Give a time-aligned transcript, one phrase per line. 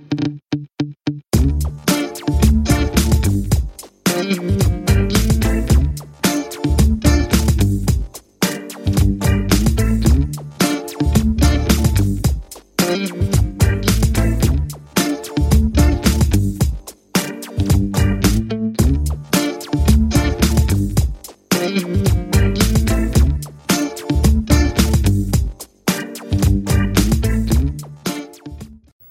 [0.00, 0.43] you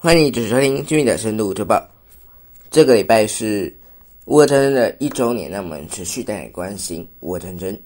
[0.04, 1.82] 欢迎继续收听居民的深度周报。
[2.70, 3.74] 这个礼拜是
[4.26, 7.80] 乌俄战争的一周年，那我们持续带来关心乌俄战争。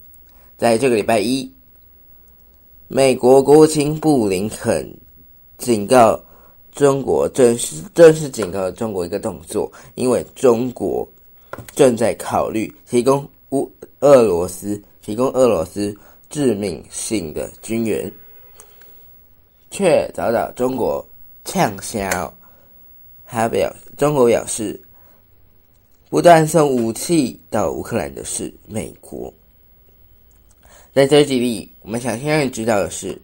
[0.57, 1.47] 在这个礼拜一，
[2.87, 4.91] 美国国务卿布林肯
[5.59, 6.19] 警告
[6.71, 11.07] 中国，正式正式警告中国一个动作，因为中国
[11.75, 15.95] 正在考虑提供乌俄罗斯提供俄罗斯
[16.31, 18.11] 致命性的军援，
[19.69, 21.07] 却遭到中国。
[21.47, 22.31] 呛销，
[23.25, 24.79] 他表中国表示，
[26.09, 29.33] 不断送武器到乌克兰的是美国。
[30.93, 33.17] 在这几里，我们想先让你知道的是，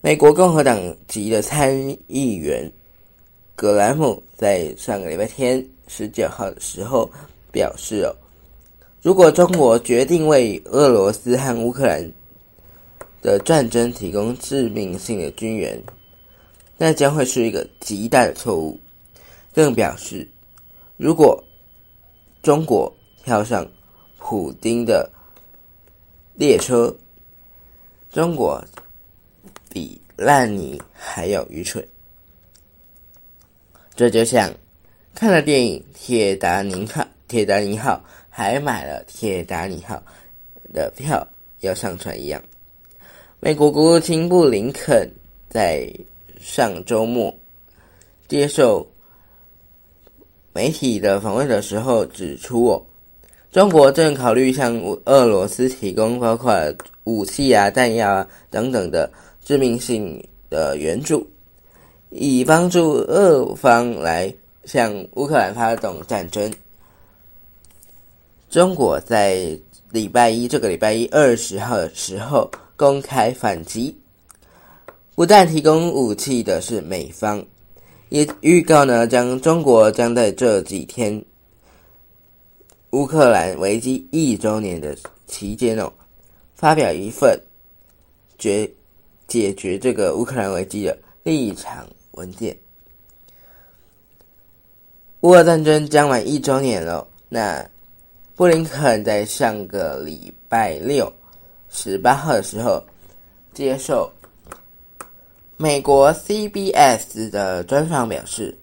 [0.00, 2.70] 美国共和党籍的参议员
[3.56, 7.10] 格兰姆在上个礼拜天十九号的时候
[7.50, 8.14] 表示：哦，
[9.02, 12.08] 如果中国决定为俄罗斯和乌克兰
[13.20, 15.82] 的战争提供致命性的军援，
[16.78, 18.78] 那将会是一个极大的错误。
[19.54, 20.28] 更表示，
[20.98, 21.42] 如果
[22.42, 23.66] 中国跳上
[24.18, 25.10] 普京的
[26.34, 26.94] 列车，
[28.10, 28.62] 中国
[29.70, 31.86] 比烂泥还要愚蠢。
[33.94, 34.52] 这就像
[35.14, 40.02] 看了电影《铁达尼号》，铁达尼号还买了铁达尼号
[40.74, 41.26] 的票
[41.60, 42.42] 要上船一样。
[43.40, 45.10] 美国国务卿布林肯
[45.48, 45.90] 在。
[46.40, 47.34] 上周末
[48.28, 48.86] 接受
[50.52, 52.82] 媒体的访问的时候指出，哦，
[53.52, 56.54] 中国正考虑向俄罗斯提供包括
[57.04, 59.10] 武器啊、弹药啊等等的
[59.44, 61.26] 致命性的援助，
[62.10, 66.52] 以帮助俄方来向乌克兰发动战争。
[68.48, 69.58] 中国在
[69.90, 73.94] 礼拜一，这个礼拜一二十号的时候公开反击。
[75.16, 77.42] 不但提供武器的是美方，
[78.10, 81.24] 也预告呢，将中国将在这几天
[82.90, 84.94] 乌克兰危机一周年的
[85.26, 85.90] 期间哦，
[86.54, 87.40] 发表一份
[88.36, 88.70] 决
[89.26, 92.54] 解决这个乌克兰危机的立场文件。
[95.22, 97.66] 乌俄战争将满一周年了，那
[98.34, 101.10] 布林肯在上个礼拜六
[101.70, 102.84] 十八号的时候
[103.54, 104.12] 接受。
[105.58, 108.54] 美国 CBS 的专访表示，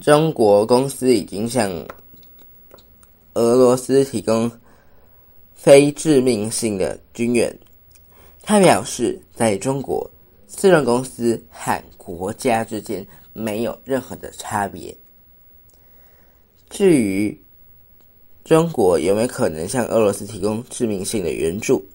[0.00, 1.70] 中国公司已经向
[3.34, 4.50] 俄罗斯提供
[5.54, 7.54] 非致命性的军援。
[8.40, 10.10] 他表示，在中国，
[10.46, 14.96] 私人公司和国家之间没有任何的差别。
[16.70, 17.38] 至于
[18.42, 21.86] 中国有没有可能向俄罗斯提供致命性的援助？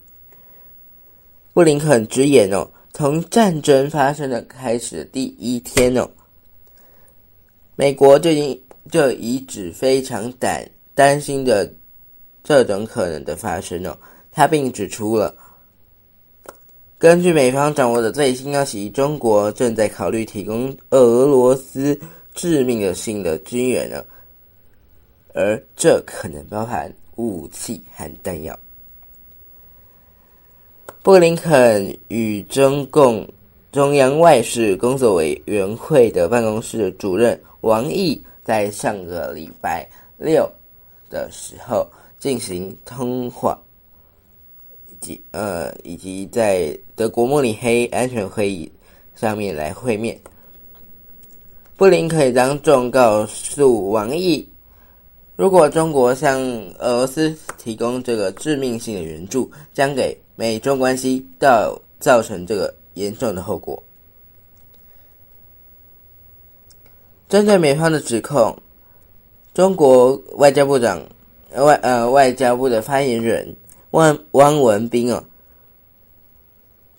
[1.54, 6.10] 布林肯直言哦，从战争发生的开始的第一天哦，
[7.76, 11.70] 美国就已经就已指非常担担心的
[12.42, 13.98] 这种可能的发生哦。
[14.32, 15.36] 他并指出了，
[16.98, 22.00] 根据美方掌握的最新消息，中国正在考虑提供俄罗斯
[22.34, 24.06] 致命的性的军援呢，
[25.34, 28.58] 而这可能包含武器和弹药。
[31.04, 33.28] 布林肯与中共
[33.72, 39.84] 中央外事工作委员会的办公室主任王毅在上个礼拜
[40.20, 40.48] 六
[41.10, 41.88] 的时候
[42.20, 43.60] 进行通话，
[44.92, 48.72] 以及呃，以及在德国慕尼黑安全会议
[49.16, 50.16] 上面来会面。
[51.78, 54.48] 布林肯当众告诉王毅，
[55.36, 56.40] 如果中国向
[56.78, 63.82] 俄罗斯提供这个致命性的援助，将给美中关系到造成这个严重的后果。
[67.30, 68.58] 针对美方的指控，
[69.54, 71.02] 中国外交部长
[71.56, 73.56] 外呃外交部的发言人
[73.92, 75.24] 汪汪文斌哦，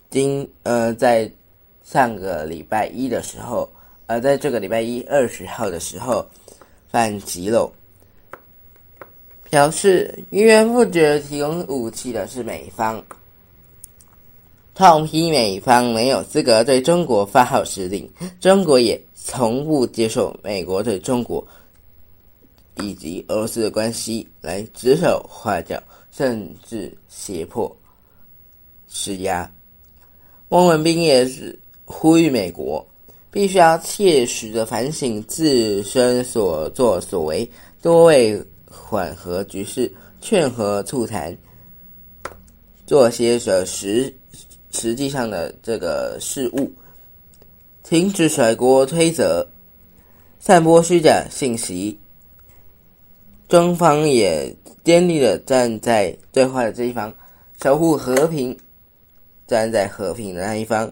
[0.08, 1.30] 今呃在
[1.82, 3.70] 上个礼拜一的时候，
[4.06, 6.24] 呃在这个礼拜一二十号的时候
[6.90, 7.70] 反击了，
[9.50, 13.04] 表示源源不绝提供武器的是美方。
[14.82, 21.46] 痛批美方没有资格对中国发号施令，中国也从不接受美国对中国
[22.78, 25.80] 以及俄罗斯的关系来指手画脚，
[26.10, 27.70] 甚至胁迫
[28.88, 29.48] 施压。
[30.48, 32.84] 汪文斌也是呼吁美国
[33.30, 37.48] 必须要切实的反省自身所作所为，
[37.80, 39.88] 多为缓和局势、
[40.20, 41.38] 劝和促谈
[42.84, 44.12] 做些实实
[44.72, 46.72] 实际上的这个事务，
[47.82, 49.46] 停止甩锅推责、
[50.40, 51.98] 散播虚假信息。
[53.48, 57.14] 中方也坚定的站在对话的这一方，
[57.62, 58.58] 守护和平。
[59.44, 60.90] 站在和平的那一方，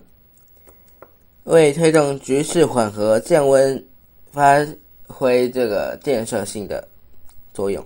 [1.44, 3.82] 为推动局势缓和降温，
[4.32, 4.58] 发
[5.06, 6.86] 挥这个建设性的
[7.54, 7.82] 作用。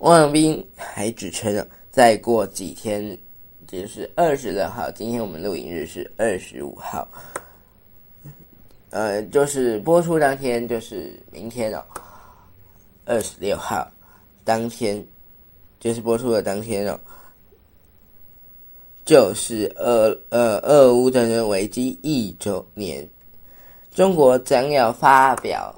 [0.00, 3.16] 汪洋斌还指称了，再过几天
[3.70, 7.06] 就是二十六号，今天我们录影日是二十五号，
[8.90, 11.80] 呃，就是播出当天就是明天哦，
[13.04, 13.88] 二十六号
[14.42, 15.06] 当天
[15.78, 16.98] 就是播出的当天哦。
[19.04, 23.08] 就是俄呃俄乌战争危机一周年，
[23.92, 25.72] 中国将要发表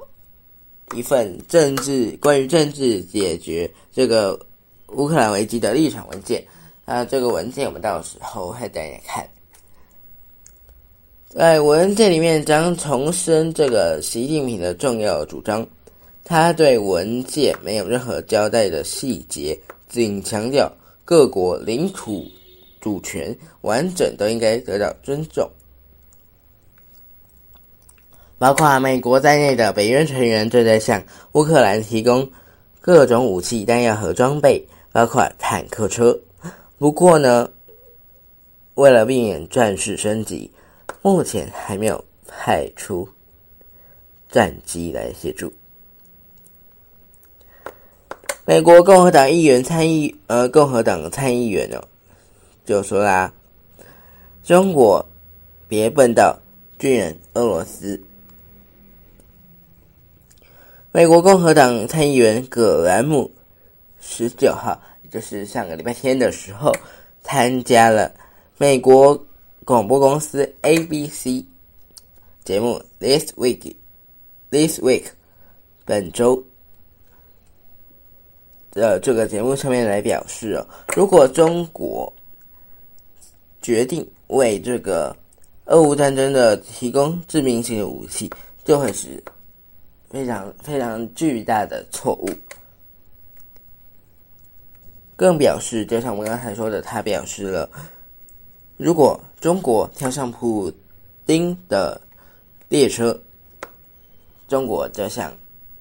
[0.95, 4.43] 一份政治关于政治解决这个
[4.87, 6.43] 乌克兰危机的立场文件。
[6.85, 9.27] 那这个文件我们到时候会带大家看。
[11.27, 15.65] 在文件里面将重申这个习近平的重要主张，
[16.23, 19.59] 他对文件没有任何交代的细节，
[19.89, 20.71] 仅强调
[21.03, 22.25] 各国领土。
[22.81, 25.49] 主权完整都应该得到尊重，
[28.37, 31.01] 包括美国在内的北约成员正在向
[31.31, 32.29] 乌克兰提供
[32.81, 36.19] 各种武器、弹药和装备，包括坦克车。
[36.83, 37.49] 不过呢，
[38.73, 40.51] 为了避免战事升级，
[41.01, 43.07] 目前还没有派出
[44.29, 45.53] 战机来协助。
[48.43, 51.81] 美国共和党议员参议呃，共和党参议员哦。
[52.65, 53.33] 就说啦，
[54.43, 55.05] 中国
[55.69, 56.37] 别笨到
[56.77, 57.97] 军人俄罗斯。
[60.91, 63.31] 美国共和党参议员葛兰姆
[64.01, 64.77] 十九号，
[65.13, 66.71] 就是上个礼拜天的时候，
[67.21, 68.11] 参加了
[68.57, 69.15] 美国
[69.63, 71.45] 广播公司 ABC
[72.43, 73.75] 节目 This Week
[74.49, 75.03] This Week
[75.85, 76.43] 本周
[78.71, 82.11] 的这个节目上面来表示哦，如果中国。
[83.61, 85.15] 决定为这个
[85.67, 88.29] 俄乌战争的提供致命性的武器，
[88.65, 89.23] 就会是
[90.09, 92.29] 非常非常巨大的错误。
[95.15, 97.69] 更表示，就像我刚才说的，他表示了，
[98.77, 100.71] 如果中国跳上普
[101.25, 101.99] 丁的
[102.69, 103.19] 列车，
[104.47, 105.35] 中国就像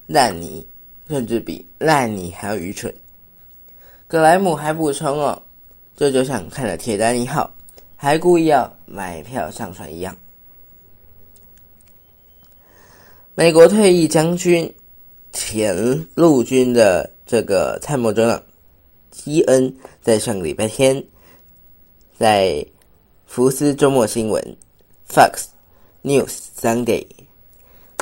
[0.06, 0.66] 烂泥，
[1.08, 2.94] 甚至比烂泥还要愚蠢。
[4.06, 5.42] 格莱姆还补充哦，
[5.96, 7.52] 这就像看了《铁达尼号》。
[7.94, 10.16] 还故意要买票上船一样。
[13.36, 14.74] 美国退役将军、
[15.32, 18.42] 前陆军的这个参谋长
[19.22, 21.00] 基恩，在上个礼拜天，
[22.18, 22.66] 在
[23.24, 24.56] 福斯周末新闻
[25.08, 25.44] （Fox
[26.02, 27.06] News Sunday）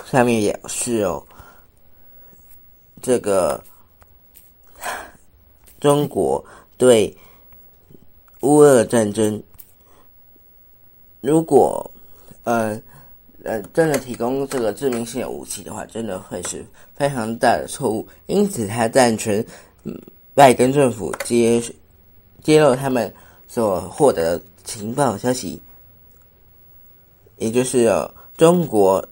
[0.07, 1.23] 上面表示哦，
[3.03, 3.63] 这个
[5.79, 6.43] 中国
[6.79, 7.15] 对
[8.41, 9.43] 乌俄战争。
[11.21, 11.91] 如果，
[12.45, 12.81] 呃，
[13.45, 18.09] 呃，真的提供这个致命性的武器的话，真的会是非常大的错误。
[18.25, 19.45] 因此，他赞成
[20.41, 21.63] 拜登政府揭
[22.43, 23.13] 揭露他们
[23.47, 25.61] 所获得的情报消息，
[27.37, 27.93] 也就是
[28.39, 29.07] 中国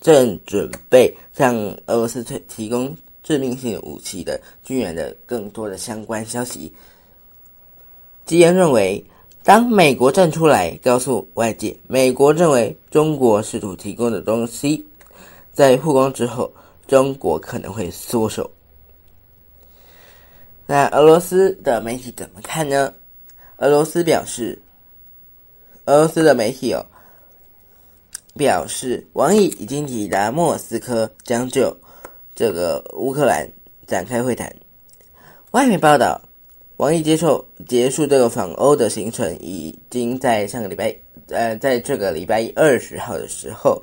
[0.00, 1.54] 正准备向
[1.86, 6.72] 俄罗斯提提供致命性武器的军人的更多的相关消息。
[8.26, 9.04] 基恩认为。
[9.44, 14.84] 当美国站出来告诉外界，美国认为中国试图提供的东西，
[15.54, 16.52] 在曝光之后，
[16.86, 18.50] 中国可能会缩手。
[20.68, 22.92] 那俄罗斯的媒体怎么看呢？
[23.56, 24.56] 俄罗斯表示，
[25.86, 26.84] 俄罗斯的媒体哦，
[28.36, 31.74] 表示王毅已经抵达莫斯科，将就
[32.34, 33.50] 这个乌克兰
[33.86, 34.54] 展开会谈。
[35.52, 36.20] 外媒报道。
[36.76, 40.96] 王毅接受结束这个访欧的行程，已经在上个礼拜，
[41.26, 43.82] 呃，在这个礼拜二十号的时候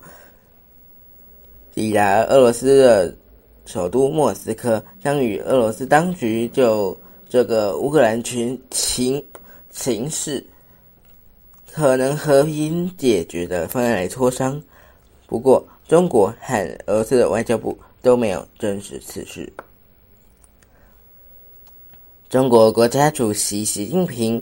[1.74, 3.13] 抵达俄罗斯的
[3.65, 6.95] 首都莫斯科，将与俄罗斯当局就
[7.27, 9.24] 这个乌克兰群情
[9.72, 10.45] 情势
[11.72, 14.62] 可能和平解决的方案来磋商。
[15.27, 19.51] 不过，中国和俄罗斯的外交部都没有证实此事。
[22.29, 24.41] 中国国家主席习近平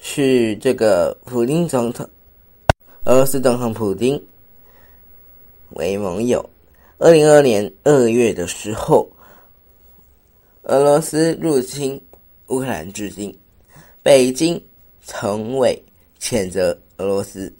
[0.00, 2.08] 是这个普京总统，
[3.04, 4.20] 俄罗斯总统普京
[5.70, 6.48] 为盟友。
[6.98, 9.10] 二零二二年二月的时候，
[10.62, 12.00] 俄罗斯入侵
[12.48, 13.36] 乌克兰至今，
[14.02, 14.62] 北京
[15.02, 15.80] 从未
[16.20, 17.52] 谴责俄罗斯。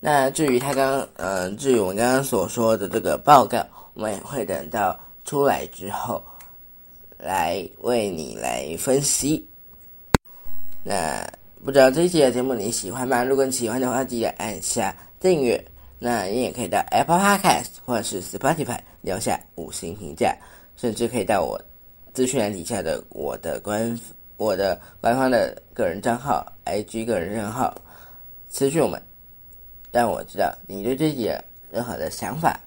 [0.00, 6.22] 那至于他刚，嗯，至于我刚刚所说的这个报告，我们也会等到出来之后。
[7.20, 9.44] 来为你来分析。
[10.84, 11.28] 那
[11.64, 13.24] 不知道这一期的节目你喜欢吗？
[13.24, 15.60] 如果你喜欢的话，记得按下订阅。
[15.98, 20.36] 那你也可以到 Apple Podcast 或者是 Spotify 留下五星评价，
[20.76, 21.60] 甚至可以到我
[22.14, 23.98] 资讯栏底下的我的官
[24.36, 27.74] 我的官方的个人账号 IG 个人账号
[28.48, 29.02] 私讯我们，
[29.90, 32.58] 让我知道你对自己的任何的想法。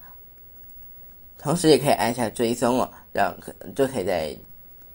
[1.37, 3.35] 同时也可以按下追踪哦，让
[3.75, 4.35] 就可以在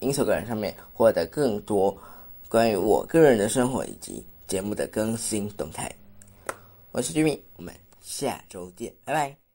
[0.00, 1.96] Instagram 上面获得更多
[2.48, 5.90] 关于我个人的生活以及节目的更新动态。
[6.92, 7.74] 我是居民，我们
[8.06, 9.45] 下周见，拜拜。